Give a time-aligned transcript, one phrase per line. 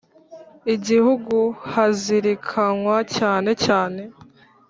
[0.75, 1.37] Igihugu
[1.71, 4.01] hazirikanwa cyane cyane